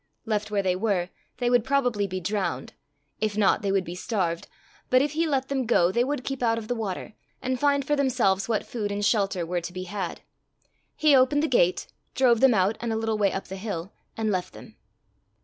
Left 0.25 0.49
where 0.49 0.63
they 0.63 0.75
were 0.75 1.09
they 1.37 1.47
would 1.51 1.63
probably 1.63 2.07
be 2.07 2.19
drowned; 2.19 2.73
if 3.19 3.37
not 3.37 3.61
they 3.61 3.71
would 3.71 3.83
be 3.83 3.93
starved; 3.93 4.47
but 4.89 4.99
if 4.99 5.11
he 5.11 5.27
let 5.27 5.47
them 5.47 5.67
go, 5.67 5.91
they 5.91 6.03
would 6.03 6.23
keep 6.23 6.41
out 6.41 6.57
of 6.57 6.67
the 6.67 6.73
water, 6.73 7.13
and 7.39 7.59
find 7.59 7.85
for 7.85 7.95
themselves 7.95 8.49
what 8.49 8.65
food 8.65 8.91
and 8.91 9.05
shelter 9.05 9.45
were 9.45 9.61
to 9.61 9.71
be 9.71 9.83
had. 9.83 10.21
He 10.95 11.15
opened 11.15 11.43
the 11.43 11.47
gate, 11.47 11.85
drove 12.15 12.39
them 12.39 12.55
out 12.55 12.77
and 12.81 12.91
a 12.91 12.95
little 12.97 13.19
way 13.19 13.31
up 13.31 13.45
the 13.47 13.57
hill, 13.57 13.93
and 14.17 14.31
left 14.31 14.53
them. 14.53 14.75